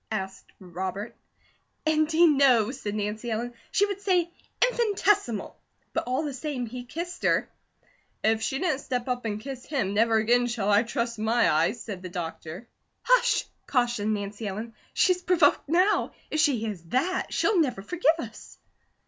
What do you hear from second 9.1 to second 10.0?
and kiss him,